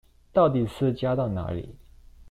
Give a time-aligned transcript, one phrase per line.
[0.33, 1.63] 到底是加到哪裡